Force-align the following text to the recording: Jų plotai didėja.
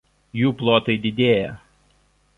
Jų 0.39 0.53
plotai 0.61 0.95
didėja. 1.05 1.55